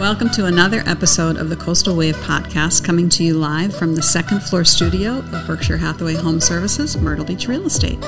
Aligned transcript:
Welcome 0.00 0.30
to 0.30 0.46
another 0.46 0.82
episode 0.86 1.36
of 1.36 1.50
the 1.50 1.56
Coastal 1.56 1.94
Wave 1.94 2.16
podcast, 2.16 2.82
coming 2.82 3.10
to 3.10 3.22
you 3.22 3.34
live 3.34 3.76
from 3.76 3.94
the 3.94 4.00
second 4.00 4.40
floor 4.40 4.64
studio 4.64 5.18
of 5.18 5.46
Berkshire 5.46 5.76
Hathaway 5.76 6.14
Home 6.14 6.40
Services, 6.40 6.96
Myrtle 6.96 7.26
Beach 7.26 7.46
Real 7.46 7.66
Estate. 7.66 8.00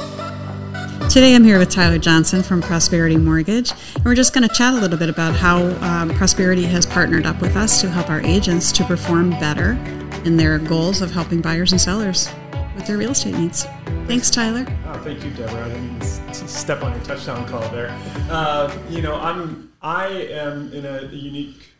Today 1.11 1.35
I'm 1.35 1.45
here 1.45 1.59
with 1.59 1.69
Tyler 1.69 1.99
Johnson 1.99 2.43
from 2.43 2.63
Prosperity 2.63 3.19
Mortgage, 3.19 3.73
and 3.95 4.05
we're 4.07 4.15
just 4.15 4.33
going 4.33 4.49
to 4.49 4.55
chat 4.55 4.73
a 4.73 4.79
little 4.79 4.97
bit 4.97 5.11
about 5.11 5.35
how 5.35 5.65
um, 5.83 6.09
Prosperity 6.15 6.63
has 6.63 6.87
partnered 6.87 7.27
up 7.27 7.43
with 7.43 7.57
us 7.57 7.83
to 7.83 7.91
help 7.91 8.09
our 8.09 8.23
agents 8.23 8.73
to 8.73 8.85
perform 8.85 9.29
better 9.33 9.73
in 10.25 10.39
their 10.39 10.59
goals 10.59 11.03
of 11.03 11.11
helping 11.11 11.43
buyers 11.43 11.73
and 11.73 11.81
sellers 11.81 12.31
with 12.75 12.87
their 12.87 12.97
real 12.97 13.11
estate 13.11 13.35
needs. 13.35 13.65
Thanks, 14.07 14.31
Tyler. 14.31 14.65
Oh, 14.87 14.99
thank 15.05 15.23
you, 15.23 15.31
Deborah. 15.33 15.67
I 15.67 15.69
didn't 15.69 15.91
mean 15.91 16.01
to 16.01 16.49
step 16.49 16.83
on 16.83 16.95
your 16.95 17.05
touchdown 17.05 17.47
call 17.47 17.69
there. 17.69 17.95
Uh, 18.31 18.75
you 18.89 19.03
know, 19.03 19.17
I'm 19.17 19.71
I 19.83 20.07
am 20.07 20.73
in 20.73 20.87
a 20.87 21.03
unique 21.07 21.72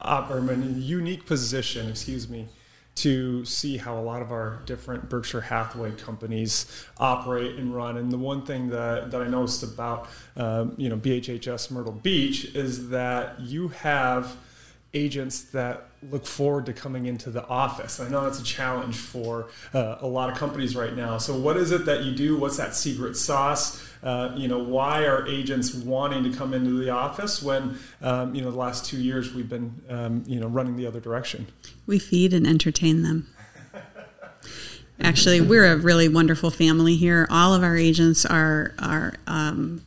or 0.00 0.38
in 0.38 0.62
a 0.62 0.66
unique 0.78 1.26
position, 1.26 1.88
excuse 1.88 2.28
me, 2.28 2.48
to 2.96 3.44
see 3.44 3.76
how 3.76 3.98
a 3.98 4.00
lot 4.00 4.22
of 4.22 4.32
our 4.32 4.62
different 4.64 5.08
Berkshire 5.08 5.42
Hathaway 5.42 5.92
companies 5.92 6.66
operate 6.98 7.56
and 7.56 7.74
run. 7.74 7.98
And 7.98 8.10
the 8.10 8.18
one 8.18 8.44
thing 8.44 8.70
that, 8.70 9.10
that 9.10 9.20
I 9.20 9.28
noticed 9.28 9.62
about 9.62 10.08
um, 10.36 10.74
you 10.78 10.88
know 10.88 10.96
BHHS 10.96 11.70
Myrtle 11.70 11.92
Beach 11.92 12.46
is 12.54 12.88
that 12.88 13.38
you 13.40 13.68
have 13.68 14.36
agents 14.96 15.42
that 15.42 15.88
look 16.10 16.26
forward 16.26 16.66
to 16.66 16.72
coming 16.72 17.06
into 17.06 17.30
the 17.30 17.46
office. 17.46 18.00
I 18.00 18.08
know 18.08 18.24
that's 18.24 18.40
a 18.40 18.44
challenge 18.44 18.96
for 18.96 19.48
uh, 19.74 19.96
a 20.00 20.06
lot 20.06 20.30
of 20.30 20.38
companies 20.38 20.74
right 20.74 20.94
now. 20.94 21.18
So, 21.18 21.38
what 21.38 21.56
is 21.56 21.70
it 21.70 21.84
that 21.86 22.04
you 22.04 22.14
do? 22.14 22.36
What's 22.36 22.56
that 22.56 22.74
secret 22.74 23.16
sauce? 23.16 23.82
Uh, 24.02 24.32
you 24.36 24.48
know, 24.48 24.58
why 24.58 25.04
are 25.04 25.26
agents 25.26 25.74
wanting 25.74 26.22
to 26.30 26.36
come 26.36 26.54
into 26.54 26.78
the 26.82 26.90
office 26.90 27.42
when, 27.42 27.78
um, 28.02 28.34
you 28.34 28.42
know, 28.42 28.50
the 28.50 28.58
last 28.58 28.86
two 28.86 28.98
years 28.98 29.34
we've 29.34 29.48
been, 29.48 29.82
um, 29.88 30.24
you 30.26 30.38
know, 30.38 30.46
running 30.46 30.76
the 30.76 30.86
other 30.86 31.00
direction? 31.00 31.46
We 31.86 31.98
feed 31.98 32.32
and 32.32 32.46
entertain 32.46 33.02
them. 33.02 33.28
Actually, 35.00 35.42
we're 35.42 35.70
a 35.70 35.76
really 35.76 36.08
wonderful 36.08 36.50
family 36.50 36.96
here. 36.96 37.26
All 37.30 37.52
of 37.52 37.62
our 37.62 37.76
agents 37.76 38.24
are 38.24 38.74
are 38.78 39.14
um, 39.26 39.82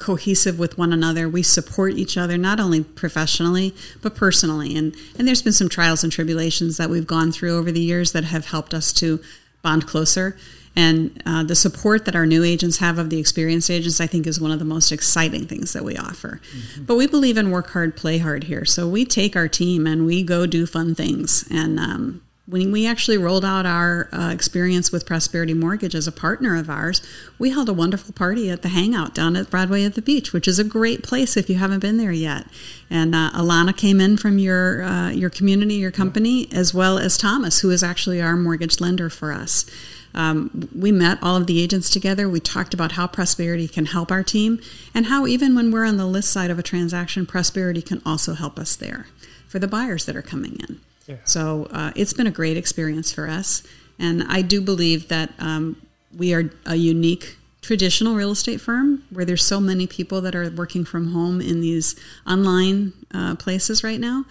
cohesive 0.00 0.58
with 0.58 0.76
one 0.78 0.92
another. 0.92 1.28
We 1.28 1.42
support 1.42 1.94
each 1.94 2.16
other 2.16 2.36
not 2.36 2.58
only 2.58 2.82
professionally 2.82 3.74
but 4.02 4.14
personally. 4.16 4.76
And 4.76 4.94
and 5.18 5.28
there's 5.28 5.42
been 5.42 5.52
some 5.52 5.68
trials 5.68 6.02
and 6.02 6.12
tribulations 6.12 6.76
that 6.78 6.90
we've 6.90 7.06
gone 7.06 7.30
through 7.30 7.56
over 7.56 7.70
the 7.70 7.80
years 7.80 8.12
that 8.12 8.24
have 8.24 8.46
helped 8.46 8.74
us 8.74 8.92
to 8.94 9.20
bond 9.62 9.86
closer. 9.86 10.36
And 10.76 11.20
uh, 11.26 11.42
the 11.42 11.56
support 11.56 12.04
that 12.04 12.14
our 12.14 12.26
new 12.26 12.44
agents 12.44 12.78
have 12.78 12.98
of 12.98 13.10
the 13.10 13.18
experienced 13.18 13.70
agents, 13.70 14.00
I 14.00 14.06
think, 14.06 14.26
is 14.26 14.40
one 14.40 14.52
of 14.52 14.60
the 14.60 14.64
most 14.64 14.92
exciting 14.92 15.46
things 15.46 15.72
that 15.72 15.84
we 15.84 15.96
offer. 15.96 16.40
Mm-hmm. 16.56 16.84
But 16.84 16.94
we 16.94 17.06
believe 17.08 17.36
in 17.36 17.50
work 17.50 17.70
hard, 17.70 17.96
play 17.96 18.18
hard 18.18 18.44
here. 18.44 18.64
So 18.64 18.88
we 18.88 19.04
take 19.04 19.34
our 19.34 19.48
team 19.48 19.86
and 19.86 20.06
we 20.06 20.22
go 20.22 20.46
do 20.46 20.66
fun 20.66 20.94
things. 20.94 21.44
And 21.50 21.80
um, 21.80 22.22
when 22.50 22.72
we 22.72 22.84
actually 22.84 23.16
rolled 23.16 23.44
out 23.44 23.64
our 23.64 24.08
uh, 24.12 24.30
experience 24.32 24.90
with 24.90 25.06
Prosperity 25.06 25.54
Mortgage 25.54 25.94
as 25.94 26.08
a 26.08 26.12
partner 26.12 26.56
of 26.56 26.68
ours, 26.68 27.00
we 27.38 27.50
held 27.50 27.68
a 27.68 27.72
wonderful 27.72 28.12
party 28.12 28.50
at 28.50 28.62
the 28.62 28.68
Hangout 28.68 29.14
down 29.14 29.36
at 29.36 29.50
Broadway 29.50 29.84
at 29.84 29.94
the 29.94 30.02
Beach, 30.02 30.32
which 30.32 30.48
is 30.48 30.58
a 30.58 30.64
great 30.64 31.04
place 31.04 31.36
if 31.36 31.48
you 31.48 31.56
haven't 31.56 31.78
been 31.78 31.96
there 31.96 32.10
yet. 32.10 32.46
And 32.90 33.14
uh, 33.14 33.30
Alana 33.34 33.76
came 33.76 34.00
in 34.00 34.16
from 34.16 34.38
your 34.38 34.82
uh, 34.82 35.10
your 35.10 35.30
community, 35.30 35.74
your 35.74 35.92
company, 35.92 36.48
as 36.52 36.74
well 36.74 36.98
as 36.98 37.16
Thomas, 37.16 37.60
who 37.60 37.70
is 37.70 37.84
actually 37.84 38.20
our 38.20 38.36
mortgage 38.36 38.80
lender 38.80 39.08
for 39.08 39.32
us. 39.32 39.64
Um, 40.12 40.68
we 40.76 40.90
met 40.90 41.18
all 41.22 41.36
of 41.36 41.46
the 41.46 41.62
agents 41.62 41.88
together. 41.88 42.28
We 42.28 42.40
talked 42.40 42.74
about 42.74 42.92
how 42.92 43.06
Prosperity 43.06 43.68
can 43.68 43.86
help 43.86 44.10
our 44.10 44.24
team, 44.24 44.60
and 44.92 45.06
how 45.06 45.24
even 45.28 45.54
when 45.54 45.70
we're 45.70 45.86
on 45.86 45.98
the 45.98 46.06
list 46.06 46.32
side 46.32 46.50
of 46.50 46.58
a 46.58 46.64
transaction, 46.64 47.26
Prosperity 47.26 47.80
can 47.80 48.02
also 48.04 48.34
help 48.34 48.58
us 48.58 48.74
there 48.74 49.06
for 49.46 49.60
the 49.60 49.68
buyers 49.68 50.04
that 50.06 50.16
are 50.16 50.22
coming 50.22 50.56
in. 50.68 50.80
So 51.24 51.68
uh, 51.70 51.92
it's 51.96 52.12
been 52.12 52.26
a 52.26 52.32
great 52.32 52.56
experience 52.56 53.12
for 53.12 53.28
us. 53.28 53.62
And 53.98 54.24
I 54.28 54.42
do 54.42 54.60
believe 54.60 55.08
that 55.08 55.30
um, 55.38 55.80
we 56.16 56.32
are 56.34 56.50
a 56.66 56.76
unique 56.76 57.36
traditional 57.60 58.14
real 58.14 58.30
estate 58.30 58.60
firm 58.60 59.04
where 59.10 59.24
there's 59.24 59.44
so 59.44 59.60
many 59.60 59.86
people 59.86 60.20
that 60.22 60.34
are 60.34 60.50
working 60.50 60.84
from 60.84 61.12
home 61.12 61.40
in 61.40 61.60
these 61.60 61.94
online 62.26 62.92
uh, 63.12 63.34
places 63.36 63.84
right 63.84 64.00
now. 64.00 64.24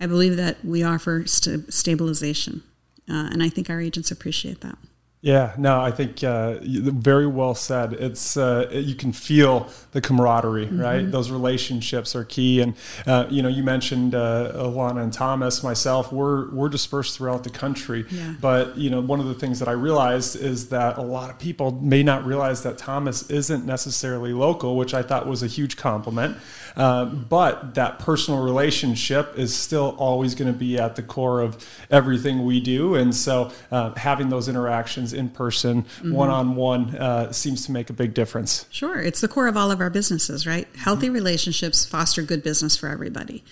I 0.00 0.06
believe 0.06 0.36
that 0.36 0.64
we 0.64 0.82
offer 0.82 1.24
st- 1.26 1.72
stabilization. 1.72 2.62
Uh, 3.08 3.28
and 3.30 3.42
I 3.42 3.48
think 3.48 3.70
our 3.70 3.80
agents 3.80 4.10
appreciate 4.10 4.60
that. 4.62 4.76
Yeah, 5.22 5.54
no, 5.56 5.80
I 5.80 5.92
think 5.92 6.24
uh, 6.24 6.56
very 6.60 7.28
well 7.28 7.54
said. 7.54 7.92
It's 7.92 8.36
uh, 8.36 8.68
you 8.72 8.96
can 8.96 9.12
feel 9.12 9.68
the 9.92 10.00
camaraderie, 10.00 10.66
mm-hmm. 10.66 10.80
right? 10.80 11.08
Those 11.08 11.30
relationships 11.30 12.16
are 12.16 12.24
key. 12.24 12.60
And 12.60 12.74
uh, 13.06 13.26
you 13.30 13.40
know, 13.40 13.48
you 13.48 13.62
mentioned 13.62 14.16
uh, 14.16 14.50
Alana 14.56 15.00
and 15.00 15.12
Thomas. 15.12 15.62
Myself, 15.62 16.12
we're 16.12 16.50
we're 16.50 16.68
dispersed 16.68 17.16
throughout 17.16 17.44
the 17.44 17.50
country. 17.50 18.04
Yeah. 18.10 18.34
But 18.40 18.76
you 18.76 18.90
know, 18.90 19.00
one 19.00 19.20
of 19.20 19.26
the 19.26 19.34
things 19.34 19.60
that 19.60 19.68
I 19.68 19.72
realized 19.72 20.34
is 20.34 20.70
that 20.70 20.98
a 20.98 21.02
lot 21.02 21.30
of 21.30 21.38
people 21.38 21.70
may 21.70 22.02
not 22.02 22.26
realize 22.26 22.64
that 22.64 22.76
Thomas 22.76 23.30
isn't 23.30 23.64
necessarily 23.64 24.32
local, 24.32 24.76
which 24.76 24.92
I 24.92 25.02
thought 25.02 25.28
was 25.28 25.44
a 25.44 25.46
huge 25.46 25.76
compliment. 25.76 26.36
Uh, 26.76 27.04
but 27.04 27.74
that 27.74 27.98
personal 27.98 28.42
relationship 28.42 29.38
is 29.38 29.54
still 29.54 29.94
always 29.98 30.34
going 30.34 30.52
to 30.52 30.58
be 30.58 30.78
at 30.78 30.96
the 30.96 31.02
core 31.02 31.40
of 31.40 31.64
everything 31.90 32.44
we 32.44 32.60
do. 32.60 32.94
And 32.94 33.14
so, 33.14 33.52
uh, 33.70 33.94
having 33.94 34.30
those 34.30 34.48
interactions 34.48 35.11
in 35.12 35.28
person, 35.28 35.84
one 36.02 36.30
on 36.30 36.56
one, 36.56 37.32
seems 37.32 37.66
to 37.66 37.72
make 37.72 37.90
a 37.90 37.92
big 37.92 38.14
difference. 38.14 38.66
Sure. 38.70 39.00
It's 39.00 39.20
the 39.20 39.28
core 39.28 39.48
of 39.48 39.56
all 39.56 39.70
of 39.70 39.80
our 39.80 39.90
businesses, 39.90 40.46
right? 40.46 40.68
Healthy 40.76 41.10
relationships 41.10 41.84
foster 41.84 42.22
good 42.22 42.42
business 42.42 42.76
for 42.76 42.88
everybody. 42.88 43.44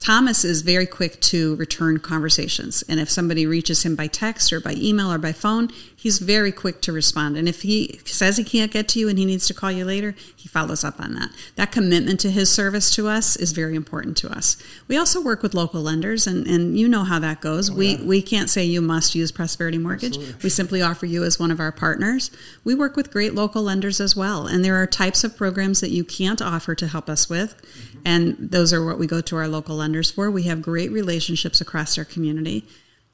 Thomas 0.00 0.44
is 0.44 0.62
very 0.62 0.86
quick 0.86 1.20
to 1.20 1.56
return 1.56 1.98
conversations. 1.98 2.84
And 2.88 3.00
if 3.00 3.10
somebody 3.10 3.46
reaches 3.46 3.84
him 3.84 3.96
by 3.96 4.06
text 4.06 4.52
or 4.52 4.60
by 4.60 4.74
email 4.74 5.12
or 5.12 5.18
by 5.18 5.32
phone, 5.32 5.70
he's 5.94 6.20
very 6.20 6.52
quick 6.52 6.80
to 6.82 6.92
respond. 6.92 7.36
And 7.36 7.48
if 7.48 7.62
he 7.62 8.00
says 8.04 8.36
he 8.36 8.44
can't 8.44 8.70
get 8.70 8.86
to 8.88 9.00
you 9.00 9.08
and 9.08 9.18
he 9.18 9.24
needs 9.24 9.48
to 9.48 9.54
call 9.54 9.72
you 9.72 9.84
later, 9.84 10.14
he 10.36 10.48
follows 10.48 10.84
up 10.84 11.00
on 11.00 11.14
that. 11.14 11.30
That 11.56 11.72
commitment 11.72 12.20
to 12.20 12.30
his 12.30 12.48
service 12.50 12.94
to 12.94 13.08
us 13.08 13.34
is 13.34 13.50
very 13.50 13.74
important 13.74 14.16
to 14.18 14.30
us. 14.30 14.56
We 14.86 14.96
also 14.96 15.20
work 15.20 15.42
with 15.42 15.52
local 15.52 15.82
lenders, 15.82 16.28
and, 16.28 16.46
and 16.46 16.78
you 16.78 16.86
know 16.86 17.02
how 17.02 17.18
that 17.18 17.40
goes. 17.40 17.68
Oh, 17.68 17.74
we, 17.74 17.96
yeah. 17.96 18.04
we 18.04 18.22
can't 18.22 18.48
say 18.48 18.64
you 18.64 18.80
must 18.80 19.16
use 19.16 19.32
Prosperity 19.32 19.78
Mortgage. 19.78 20.16
Absolutely. 20.16 20.42
We 20.44 20.48
simply 20.48 20.80
offer 20.80 21.06
you 21.06 21.24
as 21.24 21.40
one 21.40 21.50
of 21.50 21.58
our 21.58 21.72
partners. 21.72 22.30
We 22.62 22.74
work 22.76 22.94
with 22.94 23.10
great 23.10 23.34
local 23.34 23.64
lenders 23.64 24.00
as 24.00 24.14
well. 24.14 24.46
And 24.46 24.64
there 24.64 24.76
are 24.76 24.86
types 24.86 25.24
of 25.24 25.36
programs 25.36 25.80
that 25.80 25.90
you 25.90 26.04
can't 26.04 26.40
offer 26.40 26.76
to 26.76 26.86
help 26.86 27.08
us 27.08 27.28
with. 27.28 27.60
Mm-hmm. 27.60 27.97
And 28.04 28.36
those 28.38 28.72
are 28.72 28.84
what 28.84 28.98
we 28.98 29.06
go 29.06 29.20
to 29.20 29.36
our 29.36 29.48
local 29.48 29.76
lenders 29.76 30.10
for. 30.10 30.30
We 30.30 30.44
have 30.44 30.62
great 30.62 30.90
relationships 30.90 31.60
across 31.60 31.98
our 31.98 32.04
community. 32.04 32.64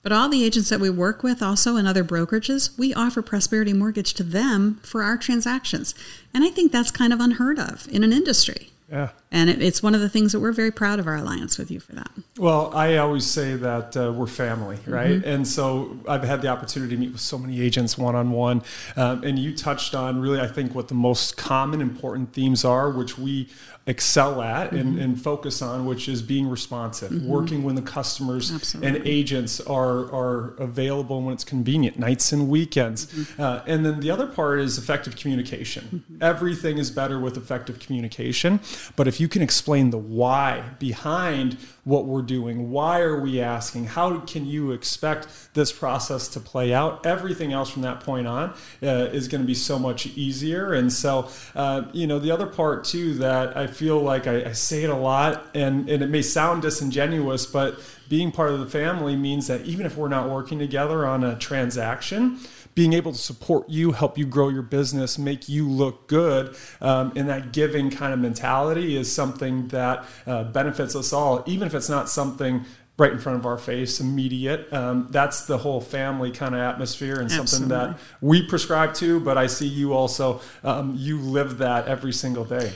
But 0.02 0.12
all 0.12 0.28
the 0.28 0.44
agents 0.44 0.68
that 0.68 0.80
we 0.80 0.90
work 0.90 1.22
with, 1.22 1.42
also 1.42 1.76
in 1.76 1.86
other 1.86 2.04
brokerages, 2.04 2.76
we 2.78 2.92
offer 2.92 3.22
Prosperity 3.22 3.72
Mortgage 3.72 4.12
to 4.14 4.22
them 4.22 4.78
for 4.82 5.02
our 5.02 5.16
transactions. 5.16 5.94
And 6.34 6.44
I 6.44 6.50
think 6.50 6.72
that's 6.72 6.90
kind 6.90 7.12
of 7.12 7.20
unheard 7.20 7.58
of 7.58 7.88
in 7.88 8.04
an 8.04 8.12
industry. 8.12 8.70
Yeah. 8.90 9.10
And 9.34 9.50
it, 9.50 9.60
it's 9.60 9.82
one 9.82 9.96
of 9.96 10.00
the 10.00 10.08
things 10.08 10.30
that 10.30 10.38
we're 10.38 10.52
very 10.52 10.70
proud 10.70 11.00
of 11.00 11.08
our 11.08 11.16
alliance 11.16 11.58
with 11.58 11.68
you 11.68 11.80
for 11.80 11.92
that. 11.96 12.10
Well, 12.38 12.70
I 12.72 12.98
always 12.98 13.26
say 13.26 13.56
that 13.56 13.96
uh, 13.96 14.12
we're 14.12 14.28
family, 14.28 14.78
right? 14.86 15.10
Mm-hmm. 15.10 15.28
And 15.28 15.46
so 15.46 15.98
I've 16.08 16.22
had 16.22 16.40
the 16.40 16.48
opportunity 16.48 16.94
to 16.94 17.00
meet 17.00 17.10
with 17.10 17.20
so 17.20 17.36
many 17.36 17.60
agents 17.60 17.98
one 17.98 18.14
on 18.14 18.30
one. 18.30 18.62
And 18.94 19.36
you 19.38 19.54
touched 19.56 19.94
on 19.94 20.20
really, 20.20 20.40
I 20.40 20.46
think, 20.46 20.72
what 20.72 20.86
the 20.86 20.94
most 20.94 21.36
common 21.36 21.80
important 21.80 22.32
themes 22.32 22.64
are, 22.64 22.88
which 22.90 23.18
we 23.18 23.48
excel 23.86 24.40
at 24.40 24.68
mm-hmm. 24.68 24.78
and, 24.78 24.98
and, 24.98 25.22
focus 25.22 25.60
on, 25.60 25.84
which 25.84 26.08
is 26.08 26.22
being 26.22 26.48
responsive, 26.48 27.10
mm-hmm. 27.10 27.28
working 27.28 27.62
when 27.62 27.74
the 27.74 27.82
customers 27.82 28.50
Absolutely. 28.50 28.98
and 28.98 29.06
agents 29.06 29.60
are, 29.60 30.10
are 30.12 30.54
available 30.54 31.20
when 31.20 31.34
it's 31.34 31.44
convenient, 31.44 31.98
nights 31.98 32.32
and 32.32 32.48
weekends. 32.48 33.06
Mm-hmm. 33.06 33.42
Uh, 33.42 33.60
and 33.66 33.84
then 33.84 34.00
the 34.00 34.10
other 34.10 34.26
part 34.26 34.60
is 34.60 34.78
effective 34.78 35.16
communication. 35.16 36.02
Mm-hmm. 36.10 36.22
Everything 36.22 36.78
is 36.78 36.90
better 36.90 37.18
with 37.20 37.36
effective 37.36 37.78
communication. 37.78 38.60
But 38.96 39.06
if 39.06 39.20
you 39.20 39.23
can 39.28 39.42
explain 39.42 39.90
the 39.90 39.98
why 39.98 40.70
behind 40.78 41.56
what 41.84 42.06
we're 42.06 42.22
doing, 42.22 42.70
why 42.70 43.00
are 43.00 43.20
we 43.20 43.40
asking, 43.40 43.86
how 43.86 44.18
can 44.20 44.46
you 44.46 44.72
expect 44.72 45.28
this 45.54 45.70
process 45.70 46.28
to 46.28 46.40
play 46.40 46.72
out, 46.72 47.04
everything 47.04 47.52
else 47.52 47.70
from 47.70 47.82
that 47.82 48.00
point 48.00 48.26
on 48.26 48.50
uh, 48.82 49.08
is 49.12 49.28
going 49.28 49.40
to 49.40 49.46
be 49.46 49.54
so 49.54 49.78
much 49.78 50.06
easier. 50.06 50.72
And 50.72 50.92
so, 50.92 51.28
uh, 51.54 51.82
you 51.92 52.06
know, 52.06 52.18
the 52.18 52.30
other 52.30 52.46
part 52.46 52.84
too 52.84 53.14
that 53.14 53.56
I 53.56 53.66
feel 53.66 54.00
like 54.00 54.26
I, 54.26 54.46
I 54.46 54.52
say 54.52 54.82
it 54.82 54.90
a 54.90 54.96
lot, 54.96 55.46
and, 55.54 55.88
and 55.88 56.02
it 56.02 56.08
may 56.08 56.22
sound 56.22 56.62
disingenuous, 56.62 57.46
but 57.46 57.78
being 58.08 58.32
part 58.32 58.50
of 58.50 58.60
the 58.60 58.66
family 58.66 59.16
means 59.16 59.46
that 59.46 59.62
even 59.62 59.86
if 59.86 59.96
we're 59.96 60.08
not 60.08 60.28
working 60.28 60.58
together 60.58 61.06
on 61.06 61.22
a 61.24 61.36
transaction, 61.38 62.38
being 62.74 62.92
able 62.92 63.12
to 63.12 63.18
support 63.18 63.68
you, 63.68 63.92
help 63.92 64.18
you 64.18 64.26
grow 64.26 64.48
your 64.48 64.62
business, 64.62 65.18
make 65.18 65.48
you 65.48 65.68
look 65.68 66.08
good, 66.08 66.56
um, 66.80 67.12
and 67.16 67.28
that 67.28 67.52
giving 67.52 67.90
kind 67.90 68.12
of 68.12 68.18
mentality 68.18 68.96
is 68.96 69.12
something 69.12 69.68
that 69.68 70.04
uh, 70.26 70.44
benefits 70.44 70.96
us 70.96 71.12
all, 71.12 71.42
even 71.46 71.66
if 71.66 71.74
it's 71.74 71.88
not 71.88 72.08
something 72.08 72.64
right 72.96 73.12
in 73.12 73.18
front 73.18 73.38
of 73.38 73.46
our 73.46 73.58
face, 73.58 74.00
immediate. 74.00 74.72
Um, 74.72 75.08
that's 75.10 75.46
the 75.46 75.58
whole 75.58 75.80
family 75.80 76.30
kind 76.30 76.54
of 76.54 76.60
atmosphere 76.60 77.20
and 77.20 77.24
Absolutely. 77.24 77.48
something 77.48 77.68
that 77.68 77.98
we 78.20 78.46
prescribe 78.46 78.94
to. 78.94 79.18
But 79.20 79.36
I 79.36 79.48
see 79.48 79.66
you 79.66 79.92
also, 79.92 80.40
um, 80.62 80.94
you 80.96 81.18
live 81.18 81.58
that 81.58 81.88
every 81.88 82.12
single 82.12 82.44
day. 82.44 82.72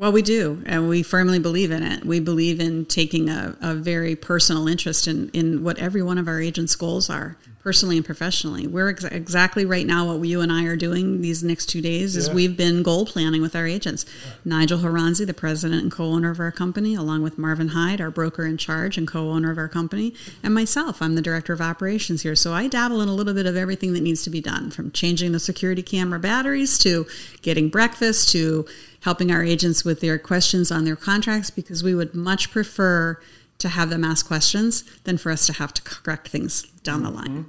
Well, 0.00 0.12
we 0.12 0.22
do, 0.22 0.62
and 0.64 0.88
we 0.88 1.02
firmly 1.02 1.40
believe 1.40 1.72
in 1.72 1.82
it. 1.82 2.04
We 2.04 2.20
believe 2.20 2.60
in 2.60 2.84
taking 2.84 3.28
a, 3.28 3.56
a 3.60 3.74
very 3.74 4.14
personal 4.14 4.68
interest 4.68 5.08
in, 5.08 5.28
in 5.30 5.64
what 5.64 5.76
every 5.78 6.04
one 6.04 6.18
of 6.18 6.28
our 6.28 6.40
agents' 6.40 6.76
goals 6.76 7.10
are, 7.10 7.36
personally 7.64 7.96
and 7.96 8.06
professionally. 8.06 8.68
We're 8.68 8.90
ex- 8.90 9.02
exactly 9.02 9.64
right 9.64 9.84
now 9.84 10.06
what 10.14 10.24
you 10.28 10.40
and 10.40 10.52
I 10.52 10.66
are 10.66 10.76
doing 10.76 11.20
these 11.20 11.42
next 11.42 11.66
two 11.66 11.80
days 11.80 12.14
is 12.14 12.28
Yeah. 12.28 12.34
we've 12.34 12.56
been 12.56 12.84
goal 12.84 13.06
planning 13.06 13.42
with 13.42 13.56
our 13.56 13.66
agents. 13.66 14.06
Nigel 14.44 14.78
Horonzy, 14.78 15.26
the 15.26 15.34
president 15.34 15.82
and 15.82 15.90
co-owner 15.90 16.30
of 16.30 16.38
our 16.38 16.52
company, 16.52 16.94
along 16.94 17.22
with 17.22 17.36
Marvin 17.36 17.70
Hyde, 17.70 18.00
our 18.00 18.12
broker 18.12 18.46
in 18.46 18.56
charge 18.56 18.98
and 18.98 19.08
co-owner 19.08 19.50
of 19.50 19.58
our 19.58 19.68
company, 19.68 20.14
and 20.44 20.54
myself, 20.54 21.02
I'm 21.02 21.16
the 21.16 21.22
director 21.22 21.52
of 21.52 21.60
operations 21.60 22.22
here. 22.22 22.36
So 22.36 22.52
I 22.52 22.68
dabble 22.68 23.00
in 23.00 23.08
a 23.08 23.14
little 23.14 23.34
bit 23.34 23.46
of 23.46 23.56
everything 23.56 23.94
that 23.94 24.02
needs 24.04 24.22
to 24.22 24.30
be 24.30 24.40
done, 24.40 24.70
from 24.70 24.92
changing 24.92 25.32
the 25.32 25.40
security 25.40 25.82
camera 25.82 26.20
batteries 26.20 26.78
to 26.78 27.04
getting 27.42 27.68
breakfast 27.68 28.28
to 28.28 28.64
helping 29.02 29.30
our 29.30 29.42
agents 29.42 29.84
with 29.84 30.00
their 30.00 30.18
questions 30.18 30.70
on 30.70 30.84
their 30.84 30.96
contracts 30.96 31.50
because 31.50 31.82
we 31.82 31.94
would 31.94 32.14
much 32.14 32.50
prefer 32.50 33.20
to 33.58 33.68
have 33.68 33.90
them 33.90 34.04
ask 34.04 34.26
questions 34.26 34.82
than 35.04 35.18
for 35.18 35.32
us 35.32 35.46
to 35.46 35.52
have 35.54 35.74
to 35.74 35.82
correct 35.82 36.28
things 36.28 36.62
down 36.82 37.02
the 37.02 37.10
line. 37.10 37.46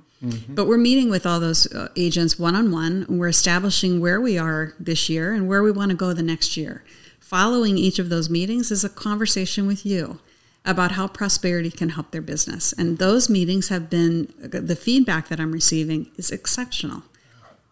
But 0.49 0.67
we're 0.67 0.77
meeting 0.77 1.09
with 1.09 1.25
all 1.25 1.39
those 1.39 1.71
uh, 1.73 1.89
agents 1.95 2.37
one 2.37 2.55
on 2.55 2.71
one, 2.71 3.05
and 3.07 3.19
we're 3.19 3.29
establishing 3.29 4.01
where 4.01 4.19
we 4.19 4.37
are 4.37 4.73
this 4.79 5.09
year 5.09 5.33
and 5.33 5.47
where 5.47 5.63
we 5.63 5.71
want 5.71 5.91
to 5.91 5.97
go 5.97 6.11
the 6.13 6.21
next 6.23 6.57
year. 6.57 6.83
Following 7.19 7.77
each 7.77 7.99
of 7.99 8.09
those 8.09 8.29
meetings 8.29 8.69
is 8.71 8.83
a 8.83 8.89
conversation 8.89 9.65
with 9.65 9.85
you 9.85 10.19
about 10.65 10.91
how 10.91 11.07
prosperity 11.07 11.71
can 11.71 11.89
help 11.89 12.11
their 12.11 12.21
business. 12.21 12.73
And 12.73 12.97
those 12.97 13.29
meetings 13.29 13.69
have 13.69 13.89
been 13.89 14.33
the 14.39 14.75
feedback 14.75 15.29
that 15.29 15.39
I'm 15.39 15.51
receiving 15.51 16.11
is 16.17 16.31
exceptional. 16.31 17.03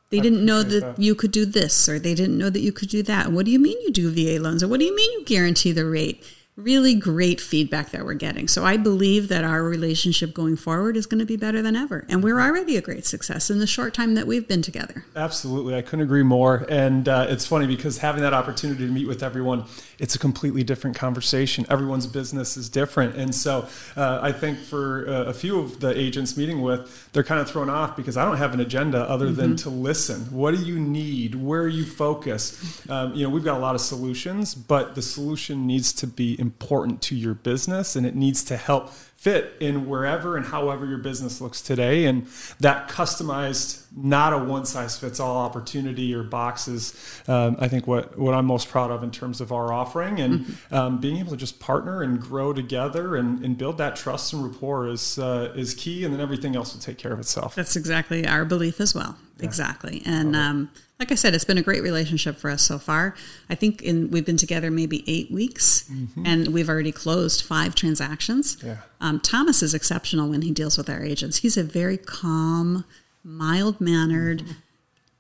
They 0.10 0.22
didn't 0.22 0.46
know 0.46 0.64
that, 0.64 0.96
that. 0.96 1.00
you 1.00 1.16
could 1.16 1.32
do 1.32 1.46
this, 1.46 1.90
or 1.90 2.00
they 2.00 2.14
didn't 2.14 2.38
know 2.38 2.50
that 2.50 2.62
you 2.62 2.72
could 2.72 2.90
do 2.90 3.04
that. 3.04 3.32
What 3.32 3.46
do 3.46 3.52
you 3.52 3.60
mean 3.60 3.78
you 3.82 3.92
do 3.92 4.10
VA 4.10 4.42
loans? 4.42 4.64
Or 4.64 4.68
what 4.70 4.80
do 4.80 4.86
you 4.86 4.96
mean 4.96 5.12
you 5.12 5.26
guarantee 5.26 5.74
the 5.74 5.86
rate? 5.86 6.24
Really 6.58 6.96
great 6.96 7.40
feedback 7.40 7.92
that 7.92 8.04
we're 8.04 8.16
getting. 8.16 8.48
So 8.48 8.66
I 8.66 8.78
believe 8.78 9.28
that 9.28 9.44
our 9.44 9.62
relationship 9.62 10.34
going 10.34 10.56
forward 10.56 10.98
is 10.98 11.06
going 11.06 11.20
to 11.20 11.26
be 11.26 11.38
better 11.38 11.62
than 11.62 11.76
ever. 11.76 12.04
And 12.10 12.24
we're 12.24 12.42
already 12.42 12.76
a 12.78 12.82
great 12.82 13.06
success 13.06 13.52
in 13.52 13.60
the 13.60 13.68
short 13.68 13.94
time 13.94 14.16
that 14.16 14.26
we've 14.26 14.48
been 14.48 14.64
together. 14.64 15.06
Absolutely, 15.16 15.76
I 15.76 15.84
couldn't 15.84 16.02
agree 16.02 16.24
more. 16.24 16.66
And 16.68 17.08
uh, 17.08 17.28
it's 17.30 17.46
funny 17.46 17.68
because 17.68 18.00
having 18.00 18.24
that 18.24 18.34
opportunity 18.34 18.88
to 18.88 18.92
meet 18.92 19.08
with 19.08 19.22
everyone, 19.22 19.66
it's 20.00 20.16
a 20.16 20.20
completely 20.20 20.64
different 20.64 20.96
conversation. 20.96 21.64
Everyone's 21.70 22.08
business 22.08 22.58
is 22.58 22.70
different, 22.70 23.16
and 23.16 23.36
so 23.36 23.68
uh, 23.96 24.20
I 24.24 24.32
think 24.32 24.58
for 24.58 25.08
uh, 25.08 25.26
a 25.26 25.34
few 25.34 25.60
of 25.60 25.80
the 25.80 25.96
agents 25.96 26.38
meeting 26.38 26.64
with, 26.64 27.12
they're 27.14 27.24
kind 27.24 27.40
of 27.40 27.48
thrown 27.48 27.70
off 27.70 27.96
because 27.96 28.18
I 28.18 28.26
don't 28.26 28.38
have 28.38 28.56
an 28.56 28.60
agenda 28.60 29.02
other 29.08 29.32
than 29.32 29.56
to 29.58 29.70
listen. 29.70 30.22
What 30.32 30.56
do 30.56 30.62
you 30.64 30.80
need? 30.80 31.36
Where 31.36 31.62
are 31.62 31.68
you 31.68 31.86
focused? 31.86 32.90
Um, 32.90 33.14
you 33.14 33.24
know, 33.24 33.30
we've 33.30 33.44
got 33.44 33.58
a 33.58 33.62
lot 33.62 33.76
of 33.76 33.82
solutions, 33.82 34.56
but 34.56 34.96
the 34.96 35.04
solution 35.04 35.68
needs 35.68 35.94
to 35.94 36.08
be 36.08 36.36
important 36.48 37.02
to 37.02 37.16
your 37.16 37.34
business, 37.34 37.96
and 37.96 38.06
it 38.06 38.16
needs 38.16 38.44
to 38.46 38.56
help 38.56 38.92
fit 39.18 39.56
in 39.60 39.88
wherever 39.88 40.38
and 40.38 40.46
however 40.46 40.86
your 40.86 41.00
business 41.00 41.42
looks 41.42 41.60
today. 41.60 42.06
And 42.06 42.28
that 42.60 42.88
customized, 42.88 43.84
not 43.96 44.32
a 44.32 44.38
one 44.38 44.66
size 44.66 44.98
fits 44.98 45.20
all 45.20 45.38
opportunity 45.38 46.14
or 46.14 46.22
boxes, 46.22 46.94
um, 47.28 47.58
I 47.60 47.68
think 47.68 47.88
what, 47.88 48.18
what 48.18 48.36
I'm 48.36 48.46
most 48.46 48.70
proud 48.70 48.92
of 48.92 49.02
in 49.02 49.10
terms 49.10 49.42
of 49.42 49.52
our 49.52 49.74
offering 49.74 50.20
and 50.20 50.58
um, 50.72 51.02
being 51.02 51.18
able 51.18 51.32
to 51.32 51.38
just 51.38 51.60
partner 51.60 52.04
and 52.04 52.22
grow 52.22 52.54
together 52.54 53.16
and, 53.16 53.44
and 53.44 53.58
build 53.58 53.80
that 53.80 53.96
trust 53.96 54.34
and 54.34 54.44
rapport 54.44 54.88
is, 54.88 55.18
uh, 55.18 55.52
is 55.56 55.74
key. 55.74 56.06
And 56.06 56.14
then 56.14 56.22
everything 56.22 56.56
else 56.56 56.74
will 56.74 56.82
take 56.82 57.00
care 57.00 57.12
of 57.12 57.20
itself. 57.20 57.56
That's 57.56 57.76
exactly 57.76 58.28
our 58.28 58.46
belief 58.46 58.80
as 58.80 58.94
well. 58.94 59.18
Exactly. 59.40 60.02
And 60.06 60.36
um, 60.36 60.72
like 61.00 61.12
I 61.12 61.16
said, 61.16 61.36
it's 61.36 61.44
been 61.44 61.60
a 61.60 61.64
great 61.64 61.84
relationship 61.84 62.38
for 62.38 62.50
us 62.50 62.64
so 62.64 62.80
far. 62.80 63.14
I 63.50 63.56
think 63.56 63.84
in, 63.84 64.10
we've 64.10 64.26
been 64.26 64.38
together 64.38 64.72
maybe 64.72 65.04
eight 65.06 65.30
weeks 65.32 65.88
and 66.26 66.48
we've 66.48 66.70
already 66.70 66.92
closed 66.92 67.44
five 67.44 67.76
transactions. 67.76 68.58
Yeah. 68.64 68.78
Um, 69.08 69.22
Thomas 69.22 69.64
is 69.64 69.74
exceptional 69.74 70.30
when 70.30 70.42
he 70.42 70.52
deals 70.52 70.78
with 70.78 70.90
our 70.90 71.02
agents. 71.02 71.38
He's 71.38 71.56
a 71.56 71.64
very 71.64 71.98
calm, 71.98 72.84
mild 73.24 73.80
mannered, 73.80 74.44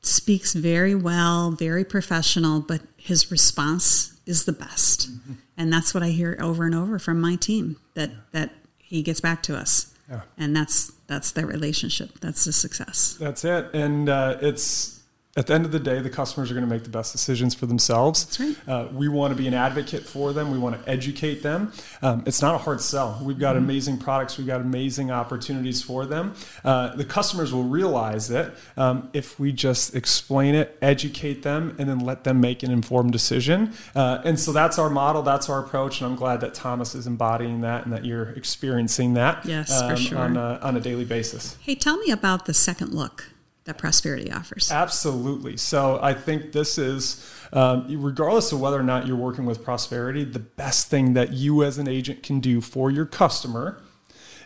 speaks 0.01 0.53
very 0.53 0.93
well, 0.93 1.51
very 1.51 1.85
professional, 1.85 2.59
but 2.59 2.81
his 2.97 3.31
response 3.31 4.19
is 4.25 4.43
the 4.43 4.51
best. 4.51 5.09
And 5.55 5.71
that's 5.71 5.93
what 5.93 6.03
I 6.03 6.09
hear 6.09 6.37
over 6.41 6.65
and 6.65 6.75
over 6.75 6.99
from 6.99 7.21
my 7.21 7.35
team 7.35 7.77
that, 7.93 8.11
that 8.33 8.51
he 8.77 9.01
gets 9.01 9.21
back 9.21 9.41
to 9.43 9.55
us. 9.55 9.93
Yeah. 10.09 10.21
And 10.37 10.55
that's 10.55 10.91
that's 11.07 11.31
their 11.31 11.45
relationship. 11.45 12.19
That's 12.19 12.43
the 12.43 12.51
success. 12.51 13.17
That's 13.19 13.45
it. 13.45 13.73
And 13.73 14.09
uh, 14.09 14.37
it's 14.41 14.96
at 15.37 15.45
the 15.45 15.53
end 15.53 15.65
of 15.65 15.71
the 15.71 15.79
day, 15.79 16.01
the 16.01 16.09
customers 16.09 16.49
are 16.49 16.55
going 16.55 16.67
to 16.67 16.69
make 16.69 16.83
the 16.83 16.89
best 16.89 17.11
decisions 17.11 17.53
for 17.53 17.67
themselves. 17.67 18.25
That's 18.25 18.39
right. 18.39 18.57
Uh, 18.67 18.87
we 18.91 19.07
want 19.07 19.31
to 19.31 19.37
be 19.37 19.47
an 19.47 19.53
advocate 19.53 20.03
for 20.03 20.33
them. 20.33 20.51
We 20.51 20.57
want 20.57 20.83
to 20.83 20.89
educate 20.89 21.43
them. 21.43 21.71
Um, 22.01 22.23
it's 22.25 22.41
not 22.41 22.55
a 22.55 22.57
hard 22.57 22.81
sell. 22.81 23.21
We've 23.23 23.37
got 23.37 23.55
amazing 23.55 23.99
products. 23.99 24.37
We've 24.39 24.47
got 24.47 24.61
amazing 24.61 25.11
opportunities 25.11 25.83
for 25.83 26.07
them. 26.07 26.33
Uh, 26.65 26.95
the 26.95 27.05
customers 27.05 27.53
will 27.53 27.65
realize 27.65 28.31
it 28.31 28.51
um, 28.75 29.09
if 29.13 29.39
we 29.39 29.51
just 29.51 29.95
explain 29.95 30.55
it, 30.55 30.75
educate 30.81 31.43
them, 31.43 31.75
and 31.77 31.87
then 31.87 31.99
let 31.99 32.23
them 32.23 32.41
make 32.41 32.63
an 32.63 32.71
informed 32.71 33.11
decision. 33.11 33.73
Uh, 33.95 34.21
and 34.25 34.39
so 34.39 34.51
that's 34.51 34.79
our 34.79 34.89
model. 34.89 35.21
That's 35.21 35.49
our 35.49 35.59
approach. 35.63 36.01
And 36.01 36.09
I'm 36.09 36.17
glad 36.17 36.41
that 36.41 36.55
Thomas 36.55 36.95
is 36.95 37.05
embodying 37.05 37.61
that 37.61 37.83
and 37.85 37.93
that 37.93 38.03
you're 38.05 38.29
experiencing 38.29 39.13
that 39.13 39.45
Yes, 39.45 39.81
for 39.87 39.95
sure. 39.95 40.17
on, 40.17 40.35
a, 40.35 40.59
on 40.63 40.75
a 40.75 40.79
daily 40.79 41.05
basis. 41.05 41.55
Hey, 41.61 41.75
tell 41.75 41.97
me 41.97 42.09
about 42.09 42.47
the 42.47 42.55
second 42.55 42.93
look 42.93 43.25
that 43.67 43.77
Prosperity 43.77 44.31
offers. 44.31 44.71
Absolutely. 44.71 45.57
So 45.57 45.99
I 46.01 46.13
think 46.13 46.53
this 46.53 46.77
is, 46.77 47.23
um, 47.53 47.85
regardless 48.01 48.51
of 48.51 48.61
whether 48.61 48.79
or 48.79 48.83
not 48.83 49.05
you're 49.05 49.17
working 49.17 49.45
with 49.45 49.63
prosperity, 49.63 50.23
the 50.23 50.39
best 50.39 50.87
thing 50.87 51.13
that 51.13 51.33
you 51.33 51.63
as 51.63 51.77
an 51.77 51.87
agent 51.87 52.23
can 52.23 52.39
do 52.39 52.61
for 52.61 52.89
your 52.89 53.05
customer 53.05 53.81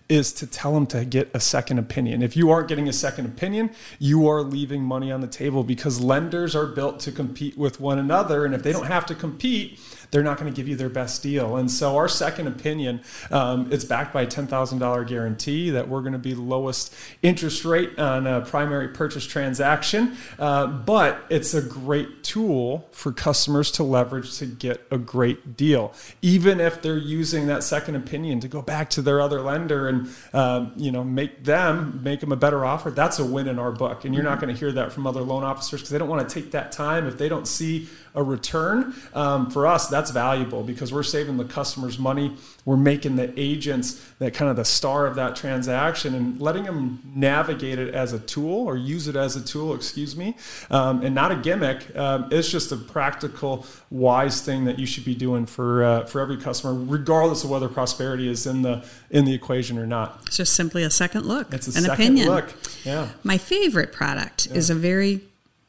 is 0.09 0.33
to 0.33 0.47
tell 0.47 0.73
them 0.73 0.85
to 0.87 1.05
get 1.05 1.29
a 1.33 1.39
second 1.39 1.77
opinion. 1.77 2.21
If 2.21 2.35
you 2.35 2.49
aren't 2.49 2.67
getting 2.67 2.89
a 2.89 2.93
second 2.93 3.27
opinion, 3.27 3.69
you 3.97 4.27
are 4.27 4.41
leaving 4.41 4.81
money 4.81 5.11
on 5.11 5.21
the 5.21 5.27
table 5.27 5.63
because 5.63 6.01
lenders 6.01 6.53
are 6.55 6.65
built 6.65 6.99
to 7.01 7.11
compete 7.11 7.57
with 7.57 7.79
one 7.79 7.97
another. 7.97 8.43
And 8.43 8.53
if 8.53 8.63
they 8.63 8.73
don't 8.73 8.87
have 8.87 9.05
to 9.05 9.15
compete, 9.15 9.79
they're 10.11 10.23
not 10.23 10.37
going 10.37 10.51
to 10.51 10.55
give 10.55 10.67
you 10.67 10.75
their 10.75 10.89
best 10.89 11.23
deal. 11.23 11.55
And 11.57 11.71
so 11.71 11.97
our 11.97 12.07
second 12.07 12.47
opinion, 12.47 13.01
um, 13.31 13.71
it's 13.71 13.85
backed 13.85 14.13
by 14.13 14.23
a 14.23 14.27
$10,000 14.27 15.07
guarantee 15.07 15.69
that 15.71 15.87
we're 15.87 16.01
going 16.01 16.13
to 16.13 16.19
be 16.19 16.33
the 16.33 16.41
lowest 16.41 16.93
interest 17.21 17.65
rate 17.65 17.97
on 17.97 18.27
a 18.27 18.41
primary 18.41 18.89
purchase 18.89 19.25
transaction. 19.25 20.17
Uh, 20.37 20.67
but 20.67 21.25
it's 21.29 21.53
a 21.53 21.61
great 21.61 22.23
tool 22.23 22.87
for 22.91 23.11
customers 23.11 23.71
to 23.71 23.83
leverage 23.83 24.37
to 24.37 24.45
get 24.45 24.85
a 24.91 24.97
great 24.97 25.55
deal, 25.55 25.93
even 26.21 26.59
if 26.59 26.81
they're 26.81 26.97
using 26.97 27.47
that 27.47 27.63
second 27.63 27.95
opinion 27.95 28.39
to 28.41 28.47
go 28.47 28.61
back 28.61 28.89
to 28.89 29.01
their 29.01 29.21
other 29.21 29.41
lender 29.41 29.87
and 29.87 30.09
um, 30.33 30.73
you 30.75 30.91
know 30.91 31.03
make 31.03 31.43
them 31.43 32.01
make 32.03 32.19
them 32.19 32.31
a 32.31 32.35
better 32.35 32.65
offer. 32.65 32.91
That's 32.91 33.19
a 33.19 33.25
win 33.25 33.47
in 33.47 33.59
our 33.59 33.71
book, 33.71 34.05
and 34.05 34.13
you're 34.13 34.23
not 34.23 34.39
going 34.39 34.53
to 34.53 34.59
hear 34.59 34.71
that 34.73 34.91
from 34.91 35.07
other 35.07 35.21
loan 35.21 35.43
officers 35.43 35.81
because 35.81 35.89
they 35.91 35.97
don't 35.97 36.09
want 36.09 36.27
to 36.27 36.33
take 36.33 36.51
that 36.51 36.71
time 36.71 37.07
if 37.07 37.17
they 37.17 37.29
don't 37.29 37.47
see 37.47 37.87
a 38.15 38.23
return. 38.23 38.93
Um, 39.13 39.49
for 39.49 39.67
us, 39.67 39.87
that's 39.87 40.11
valuable 40.11 40.63
because 40.63 40.91
we're 40.93 41.03
saving 41.03 41.37
the 41.37 41.45
customers 41.45 41.97
money. 41.97 42.35
We're 42.65 42.77
making 42.77 43.15
the 43.15 43.33
agents 43.39 44.03
that 44.19 44.33
kind 44.33 44.49
of 44.51 44.55
the 44.57 44.65
star 44.65 45.07
of 45.07 45.15
that 45.15 45.35
transaction 45.35 46.13
and 46.13 46.39
letting 46.39 46.63
them 46.63 47.01
navigate 47.15 47.79
it 47.79 47.93
as 47.93 48.13
a 48.13 48.19
tool 48.19 48.67
or 48.67 48.77
use 48.77 49.07
it 49.07 49.15
as 49.15 49.35
a 49.35 49.41
tool, 49.41 49.73
excuse 49.73 50.15
me, 50.15 50.35
um, 50.69 51.01
and 51.03 51.15
not 51.15 51.31
a 51.31 51.35
gimmick. 51.35 51.95
Um, 51.95 52.27
it's 52.31 52.49
just 52.49 52.71
a 52.71 52.77
practical, 52.77 53.65
wise 53.89 54.41
thing 54.41 54.65
that 54.65 54.77
you 54.77 54.85
should 54.85 55.05
be 55.05 55.15
doing 55.15 55.45
for 55.45 55.83
uh, 55.83 56.05
for 56.05 56.19
every 56.21 56.37
customer, 56.37 56.73
regardless 56.73 57.43
of 57.43 57.49
whether 57.49 57.67
prosperity 57.67 58.29
is 58.29 58.45
in 58.45 58.61
the 58.61 58.85
in 59.09 59.25
the 59.25 59.33
equation 59.33 59.77
or 59.77 59.87
not. 59.87 60.21
It's 60.27 60.37
just 60.37 60.53
simply 60.53 60.83
a 60.83 60.89
second 60.91 61.25
look, 61.25 61.53
It's 61.53 61.67
a 61.67 61.77
an 61.77 61.83
second 61.85 61.93
opinion. 61.93 62.27
look. 62.29 62.53
Yeah. 62.83 63.09
My 63.23 63.37
favorite 63.37 63.91
product 63.91 64.47
is 64.47 64.69
a 64.69 64.75
very 64.75 65.21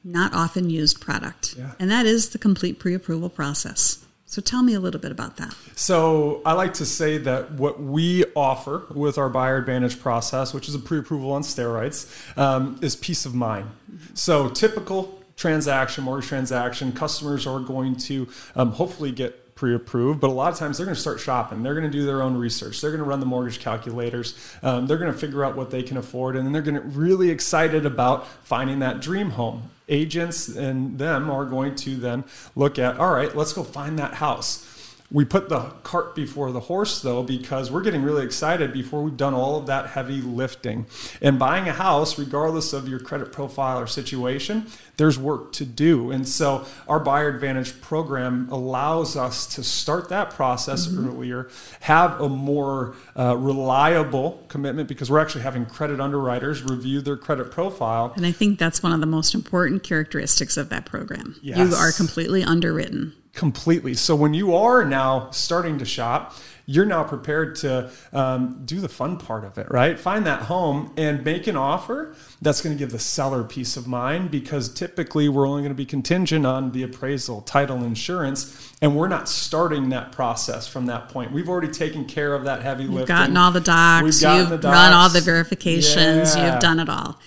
not 0.04 0.34
often 0.34 0.68
used 0.70 1.00
product, 1.00 1.54
Yeah. 1.56 1.72
and 1.78 1.90
that 1.90 2.06
is 2.06 2.30
the 2.30 2.38
complete 2.38 2.78
pre 2.78 2.94
approval 2.94 3.28
process. 3.28 3.98
So 4.26 4.40
tell 4.40 4.62
me 4.62 4.72
a 4.72 4.80
little 4.80 4.98
bit 5.00 5.12
about 5.12 5.36
that. 5.36 5.54
So 5.74 6.40
I 6.46 6.54
like 6.54 6.72
to 6.74 6.86
say 6.86 7.18
that 7.18 7.52
what 7.52 7.82
we 7.82 8.24
offer 8.34 8.84
with 8.94 9.18
our 9.18 9.28
buyer 9.28 9.58
advantage 9.58 10.00
process, 10.00 10.54
which 10.54 10.70
is 10.70 10.74
a 10.74 10.78
pre-approval 10.78 11.32
on 11.32 11.42
steroids, 11.42 12.08
um, 12.38 12.78
is 12.80 12.96
peace 12.96 13.26
of 13.26 13.34
mind. 13.34 13.68
So 14.14 14.48
typical 14.48 15.22
transaction, 15.36 16.04
mortgage 16.04 16.28
transaction, 16.30 16.92
customers 16.92 17.46
are 17.46 17.60
going 17.60 17.96
to 17.96 18.26
um, 18.56 18.72
hopefully 18.72 19.12
get 19.12 19.41
pre-approved, 19.62 20.18
but 20.18 20.28
a 20.28 20.32
lot 20.32 20.52
of 20.52 20.58
times 20.58 20.76
they're 20.76 20.86
going 20.86 20.96
to 20.96 21.00
start 21.00 21.20
shopping. 21.20 21.62
They're 21.62 21.76
going 21.76 21.88
to 21.88 21.98
do 21.98 22.04
their 22.04 22.20
own 22.20 22.36
research. 22.36 22.80
They're 22.80 22.90
going 22.90 22.98
to 22.98 23.08
run 23.08 23.20
the 23.20 23.26
mortgage 23.26 23.60
calculators. 23.60 24.36
Um, 24.60 24.88
they're 24.88 24.98
going 24.98 25.12
to 25.12 25.16
figure 25.16 25.44
out 25.44 25.54
what 25.54 25.70
they 25.70 25.84
can 25.84 25.96
afford, 25.98 26.34
and 26.34 26.44
then 26.44 26.52
they're 26.52 26.62
going 26.62 26.74
to 26.74 26.80
really 26.80 27.30
excited 27.30 27.86
about 27.86 28.26
finding 28.42 28.80
that 28.80 29.00
dream 29.00 29.30
home. 29.30 29.70
Agents 29.88 30.48
and 30.48 30.98
them 30.98 31.30
are 31.30 31.44
going 31.44 31.76
to 31.76 31.94
then 31.94 32.24
look 32.56 32.76
at, 32.80 32.98
all 32.98 33.14
right, 33.14 33.36
let's 33.36 33.52
go 33.52 33.62
find 33.62 34.00
that 34.00 34.14
house 34.14 34.66
We 35.12 35.26
put 35.26 35.50
the 35.50 35.60
cart 35.82 36.14
before 36.14 36.50
the 36.52 36.60
horse, 36.60 37.02
though, 37.02 37.22
because 37.22 37.70
we're 37.70 37.82
getting 37.82 38.02
really 38.02 38.24
excited 38.24 38.72
before 38.72 39.02
we've 39.02 39.16
done 39.16 39.34
all 39.34 39.58
of 39.58 39.66
that 39.66 39.88
heavy 39.88 40.22
lifting. 40.22 40.86
And 41.20 41.38
buying 41.38 41.68
a 41.68 41.72
house, 41.74 42.18
regardless 42.18 42.72
of 42.72 42.88
your 42.88 42.98
credit 42.98 43.30
profile 43.30 43.78
or 43.78 43.86
situation, 43.86 44.66
there's 44.96 45.18
work 45.18 45.52
to 45.54 45.66
do. 45.66 46.10
And 46.10 46.26
so 46.26 46.64
our 46.88 46.98
Buyer 46.98 47.28
Advantage 47.28 47.78
program 47.82 48.48
allows 48.50 49.14
us 49.14 49.46
to 49.54 49.62
start 49.62 50.08
that 50.08 50.30
process 50.30 50.86
mm-hmm. 50.86 51.08
earlier, 51.08 51.50
have 51.80 52.18
a 52.18 52.28
more 52.28 52.94
uh, 53.14 53.36
reliable 53.36 54.42
commitment 54.48 54.88
because 54.88 55.10
we're 55.10 55.20
actually 55.20 55.42
having 55.42 55.66
credit 55.66 56.00
underwriters 56.00 56.62
review 56.62 57.02
their 57.02 57.18
credit 57.18 57.50
profile. 57.50 58.14
And 58.16 58.24
I 58.24 58.32
think 58.32 58.58
that's 58.58 58.82
one 58.82 58.92
of 58.92 59.00
the 59.00 59.06
most 59.06 59.34
important 59.34 59.82
characteristics 59.82 60.56
of 60.56 60.70
that 60.70 60.86
program. 60.86 61.36
Yes. 61.42 61.58
You 61.58 61.76
are 61.76 61.92
completely 61.92 62.42
underwritten 62.42 63.14
completely. 63.34 63.94
So 63.94 64.14
when 64.14 64.34
you 64.34 64.54
are 64.54 64.84
now 64.84 65.30
starting 65.30 65.78
to 65.78 65.84
shop, 65.84 66.34
you're 66.66 66.86
now 66.86 67.02
prepared 67.02 67.56
to 67.56 67.90
um, 68.12 68.62
do 68.64 68.80
the 68.80 68.88
fun 68.88 69.16
part 69.16 69.44
of 69.44 69.58
it, 69.58 69.70
right? 69.70 69.98
Find 69.98 70.26
that 70.26 70.42
home 70.42 70.92
and 70.96 71.24
make 71.24 71.46
an 71.46 71.56
offer 71.56 72.14
that's 72.40 72.60
going 72.60 72.76
to 72.76 72.78
give 72.78 72.92
the 72.92 72.98
seller 72.98 73.42
peace 73.42 73.76
of 73.76 73.86
mind 73.86 74.30
because 74.30 74.72
typically 74.72 75.28
we're 75.28 75.46
only 75.46 75.62
going 75.62 75.72
to 75.72 75.76
be 75.76 75.86
contingent 75.86 76.46
on 76.46 76.72
the 76.72 76.82
appraisal, 76.82 77.40
title, 77.42 77.82
insurance, 77.82 78.72
and 78.80 78.96
we're 78.96 79.08
not 79.08 79.28
starting 79.28 79.88
that 79.88 80.12
process 80.12 80.68
from 80.68 80.86
that 80.86 81.08
point. 81.08 81.32
We've 81.32 81.48
already 81.48 81.72
taken 81.72 82.04
care 82.04 82.34
of 82.34 82.44
that 82.44 82.62
heavy 82.62 82.84
You've 82.84 82.92
lifting. 82.92 83.16
gotten 83.16 83.36
all 83.36 83.50
the 83.50 83.60
docs, 83.60 84.22
you've 84.22 84.50
the 84.50 84.58
docs. 84.58 84.64
run 84.64 84.92
all 84.92 85.08
the 85.08 85.20
verifications, 85.20 86.36
yeah. 86.36 86.52
you've 86.52 86.60
done 86.60 86.78
it 86.78 86.88
all. 86.88 87.18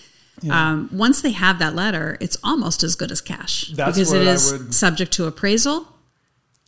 Yeah. 0.42 0.72
Um, 0.72 0.90
once 0.92 1.22
they 1.22 1.32
have 1.32 1.60
that 1.60 1.76
letter, 1.76 2.18
it's 2.20 2.38
almost 2.44 2.84
as 2.84 2.96
good 2.96 3.12
as 3.12 3.22
cash 3.22 3.70
That's 3.70 3.98
because 3.98 4.12
it 4.12 4.22
is 4.22 4.52
would... 4.52 4.74
subject 4.74 5.12
to 5.14 5.26
appraisal 5.26 5.88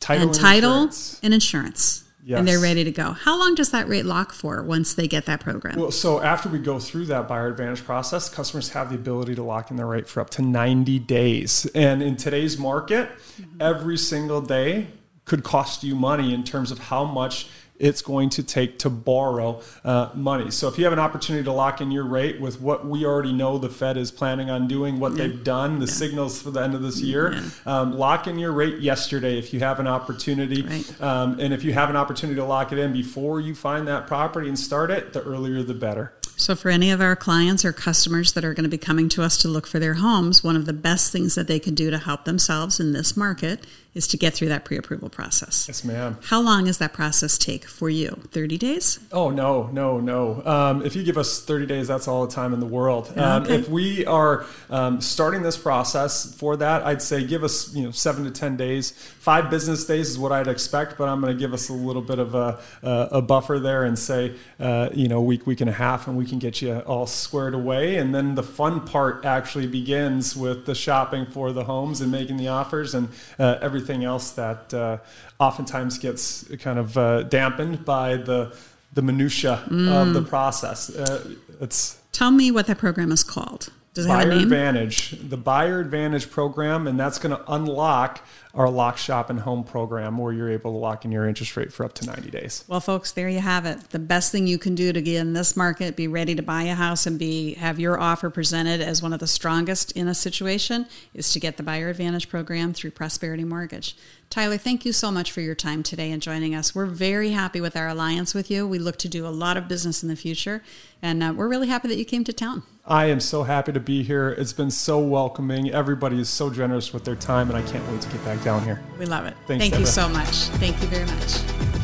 title 0.00 0.28
and, 0.28 0.34
and 0.34 0.40
title 0.40 0.82
insurance. 0.82 1.20
and 1.22 1.34
insurance. 1.34 2.04
Yes. 2.24 2.40
And 2.40 2.46
they're 2.46 2.60
ready 2.60 2.84
to 2.84 2.90
go. 2.90 3.12
How 3.12 3.38
long 3.38 3.54
does 3.54 3.70
that 3.70 3.88
rate 3.88 4.04
lock 4.04 4.34
for 4.34 4.62
once 4.62 4.92
they 4.92 5.08
get 5.08 5.24
that 5.24 5.40
program? 5.40 5.80
Well, 5.80 5.90
so 5.90 6.20
after 6.20 6.50
we 6.50 6.58
go 6.58 6.78
through 6.78 7.06
that 7.06 7.26
buyer 7.26 7.48
advantage 7.48 7.82
process, 7.84 8.28
customers 8.28 8.68
have 8.70 8.90
the 8.90 8.96
ability 8.96 9.34
to 9.36 9.42
lock 9.42 9.70
in 9.70 9.78
their 9.78 9.86
rate 9.86 10.08
for 10.08 10.20
up 10.20 10.28
to 10.30 10.42
90 10.42 10.98
days. 10.98 11.64
And 11.74 12.02
in 12.02 12.16
today's 12.16 12.58
market, 12.58 13.08
mm-hmm. 13.08 13.62
every 13.62 13.96
single 13.96 14.42
day 14.42 14.88
could 15.24 15.42
cost 15.42 15.82
you 15.82 15.94
money 15.94 16.34
in 16.34 16.44
terms 16.44 16.70
of 16.70 16.78
how 16.78 17.04
much 17.04 17.48
it's 17.78 18.02
going 18.02 18.28
to 18.30 18.42
take 18.42 18.78
to 18.80 18.90
borrow 18.90 19.62
uh, 19.84 20.10
money. 20.14 20.50
So 20.50 20.68
if 20.68 20.78
you 20.78 20.84
have 20.84 20.92
an 20.92 20.98
opportunity 20.98 21.44
to 21.44 21.52
lock 21.52 21.80
in 21.80 21.90
your 21.90 22.04
rate 22.04 22.40
with 22.40 22.60
what 22.60 22.86
we 22.86 23.04
already 23.04 23.32
know 23.32 23.58
the 23.58 23.68
Fed 23.68 23.96
is 23.96 24.10
planning 24.10 24.50
on 24.50 24.68
doing, 24.68 24.98
what 24.98 25.12
yeah. 25.12 25.18
they've 25.18 25.44
done, 25.44 25.78
the 25.78 25.86
yeah. 25.86 25.92
signals 25.92 26.42
for 26.42 26.50
the 26.50 26.60
end 26.60 26.74
of 26.74 26.82
this 26.82 27.00
year, 27.00 27.34
yeah. 27.34 27.42
um, 27.66 27.92
lock 27.92 28.26
in 28.26 28.38
your 28.38 28.52
rate 28.52 28.80
yesterday 28.80 29.38
if 29.38 29.52
you 29.52 29.60
have 29.60 29.80
an 29.80 29.86
opportunity. 29.86 30.62
Right. 30.62 31.00
Um, 31.00 31.38
and 31.40 31.52
if 31.54 31.64
you 31.64 31.72
have 31.72 31.90
an 31.90 31.96
opportunity 31.96 32.36
to 32.36 32.44
lock 32.44 32.72
it 32.72 32.78
in 32.78 32.92
before 32.92 33.40
you 33.40 33.54
find 33.54 33.86
that 33.88 34.06
property 34.06 34.48
and 34.48 34.58
start 34.58 34.90
it, 34.90 35.12
the 35.12 35.22
earlier 35.22 35.62
the 35.62 35.74
better. 35.74 36.12
So, 36.38 36.54
for 36.54 36.68
any 36.68 36.92
of 36.92 37.00
our 37.00 37.16
clients 37.16 37.64
or 37.64 37.72
customers 37.72 38.32
that 38.34 38.44
are 38.44 38.54
going 38.54 38.62
to 38.62 38.70
be 38.70 38.78
coming 38.78 39.08
to 39.10 39.24
us 39.24 39.36
to 39.38 39.48
look 39.48 39.66
for 39.66 39.80
their 39.80 39.94
homes, 39.94 40.44
one 40.44 40.54
of 40.54 40.66
the 40.66 40.72
best 40.72 41.10
things 41.10 41.34
that 41.34 41.48
they 41.48 41.58
can 41.58 41.74
do 41.74 41.90
to 41.90 41.98
help 41.98 42.24
themselves 42.26 42.78
in 42.78 42.92
this 42.92 43.16
market 43.16 43.66
is 43.98 44.06
to 44.06 44.16
get 44.16 44.32
through 44.32 44.48
that 44.48 44.64
pre-approval 44.64 45.08
process. 45.08 45.66
Yes, 45.66 45.82
ma'am. 45.82 46.16
How 46.22 46.40
long 46.40 46.66
does 46.66 46.78
that 46.78 46.92
process 46.92 47.36
take 47.36 47.64
for 47.64 47.90
you? 47.90 48.10
Thirty 48.30 48.56
days? 48.56 49.00
Oh 49.10 49.30
no, 49.30 49.66
no, 49.72 49.98
no. 49.98 50.40
Um, 50.46 50.86
if 50.86 50.94
you 50.94 51.02
give 51.02 51.18
us 51.18 51.42
thirty 51.44 51.66
days, 51.66 51.88
that's 51.88 52.06
all 52.06 52.24
the 52.24 52.32
time 52.32 52.54
in 52.54 52.60
the 52.60 52.66
world. 52.66 53.12
Um, 53.18 53.42
okay. 53.42 53.56
If 53.56 53.68
we 53.68 54.06
are 54.06 54.46
um, 54.70 55.00
starting 55.00 55.42
this 55.42 55.56
process 55.56 56.32
for 56.34 56.56
that, 56.58 56.84
I'd 56.84 57.02
say 57.02 57.26
give 57.26 57.42
us 57.42 57.74
you 57.74 57.82
know 57.82 57.90
seven 57.90 58.22
to 58.24 58.30
ten 58.30 58.56
days. 58.56 58.92
Five 58.92 59.50
business 59.50 59.84
days 59.84 60.08
is 60.10 60.18
what 60.18 60.30
I'd 60.30 60.46
expect, 60.46 60.96
but 60.96 61.08
I'm 61.08 61.20
going 61.20 61.36
to 61.36 61.38
give 61.38 61.52
us 61.52 61.68
a 61.68 61.72
little 61.72 62.02
bit 62.02 62.20
of 62.20 62.36
a, 62.36 62.60
a, 62.84 63.08
a 63.12 63.22
buffer 63.22 63.58
there 63.58 63.82
and 63.82 63.98
say 63.98 64.36
uh, 64.60 64.90
you 64.94 65.08
know 65.08 65.20
week, 65.20 65.44
week 65.44 65.60
and 65.60 65.68
a 65.68 65.72
half, 65.72 66.06
and 66.06 66.16
we 66.16 66.24
can 66.28 66.38
get 66.38 66.62
you 66.62 66.78
all 66.80 67.06
squared 67.06 67.54
away. 67.54 67.96
And 67.96 68.14
then 68.14 68.34
the 68.34 68.42
fun 68.42 68.86
part 68.86 69.24
actually 69.24 69.66
begins 69.66 70.36
with 70.36 70.66
the 70.66 70.74
shopping 70.74 71.26
for 71.26 71.52
the 71.52 71.64
homes 71.64 72.00
and 72.00 72.12
making 72.12 72.36
the 72.36 72.48
offers 72.48 72.94
and 72.94 73.08
uh, 73.38 73.58
everything 73.60 74.04
else 74.04 74.32
that 74.32 74.72
uh, 74.74 74.98
oftentimes 75.40 75.98
gets 75.98 76.44
kind 76.58 76.78
of 76.78 76.96
uh, 76.96 77.22
dampened 77.24 77.84
by 77.84 78.16
the 78.16 78.54
the 78.94 79.02
minutia 79.02 79.62
mm. 79.68 79.92
of 79.92 80.14
the 80.14 80.22
process. 80.22 80.90
Uh, 80.90 81.34
it's 81.60 81.98
tell 82.12 82.30
me 82.30 82.50
what 82.50 82.66
that 82.66 82.78
program 82.78 83.12
is 83.12 83.22
called. 83.22 83.70
Does 83.98 84.06
it 84.06 84.10
Buyer 84.10 84.18
have 84.18 84.28
a 84.28 84.34
name? 84.36 84.44
Advantage, 84.44 85.10
the 85.28 85.36
Buyer 85.36 85.80
Advantage 85.80 86.30
program, 86.30 86.86
and 86.86 87.00
that's 87.00 87.18
going 87.18 87.36
to 87.36 87.52
unlock 87.52 88.24
our 88.54 88.70
lock 88.70 88.96
shop 88.96 89.28
and 89.28 89.40
home 89.40 89.64
program 89.64 90.18
where 90.18 90.32
you're 90.32 90.50
able 90.50 90.70
to 90.70 90.78
lock 90.78 91.04
in 91.04 91.10
your 91.10 91.26
interest 91.26 91.56
rate 91.56 91.72
for 91.72 91.84
up 91.84 91.94
to 91.94 92.06
90 92.06 92.30
days. 92.30 92.64
Well, 92.68 92.78
folks, 92.78 93.10
there 93.10 93.28
you 93.28 93.40
have 93.40 93.66
it. 93.66 93.90
The 93.90 93.98
best 93.98 94.30
thing 94.30 94.46
you 94.46 94.56
can 94.56 94.76
do 94.76 94.92
to 94.92 95.02
get 95.02 95.16
in 95.16 95.32
this 95.32 95.56
market, 95.56 95.96
be 95.96 96.06
ready 96.06 96.36
to 96.36 96.42
buy 96.42 96.62
a 96.62 96.76
house 96.76 97.08
and 97.08 97.18
be 97.18 97.54
have 97.54 97.80
your 97.80 97.98
offer 97.98 98.30
presented 98.30 98.80
as 98.80 99.02
one 99.02 99.12
of 99.12 99.18
the 99.18 99.26
strongest 99.26 99.90
in 99.92 100.06
a 100.06 100.14
situation 100.14 100.86
is 101.12 101.32
to 101.32 101.40
get 101.40 101.56
the 101.56 101.64
Buyer 101.64 101.88
Advantage 101.88 102.28
program 102.28 102.72
through 102.72 102.92
Prosperity 102.92 103.42
Mortgage. 103.42 103.96
Tyler, 104.30 104.58
thank 104.58 104.84
you 104.84 104.92
so 104.92 105.10
much 105.10 105.32
for 105.32 105.40
your 105.40 105.56
time 105.56 105.82
today 105.82 106.12
and 106.12 106.22
joining 106.22 106.54
us. 106.54 106.72
We're 106.72 106.86
very 106.86 107.30
happy 107.30 107.60
with 107.60 107.76
our 107.76 107.88
alliance 107.88 108.32
with 108.32 108.48
you. 108.48 108.64
We 108.64 108.78
look 108.78 108.98
to 108.98 109.08
do 109.08 109.26
a 109.26 109.30
lot 109.30 109.56
of 109.56 109.66
business 109.66 110.04
in 110.04 110.08
the 110.08 110.14
future, 110.14 110.62
and 111.02 111.20
uh, 111.20 111.32
we're 111.34 111.48
really 111.48 111.66
happy 111.66 111.88
that 111.88 111.96
you 111.96 112.04
came 112.04 112.22
to 112.22 112.32
town. 112.32 112.62
I 112.88 113.04
am 113.06 113.20
so 113.20 113.42
happy 113.42 113.72
to 113.72 113.80
be 113.80 114.02
here. 114.02 114.30
It's 114.30 114.54
been 114.54 114.70
so 114.70 114.98
welcoming. 114.98 115.70
Everybody 115.70 116.18
is 116.18 116.30
so 116.30 116.48
generous 116.48 116.94
with 116.94 117.04
their 117.04 117.16
time, 117.16 117.50
and 117.50 117.58
I 117.58 117.62
can't 117.70 117.86
wait 117.90 118.00
to 118.00 118.08
get 118.08 118.24
back 118.24 118.42
down 118.42 118.64
here. 118.64 118.80
We 118.98 119.04
love 119.04 119.26
it. 119.26 119.34
Thanks, 119.46 119.62
Thank 119.62 119.72
Deborah. 119.74 119.80
you 119.80 119.86
so 119.86 120.08
much. 120.08 120.34
Thank 120.56 120.80
you 120.80 120.88
very 120.88 121.04
much. 121.04 121.77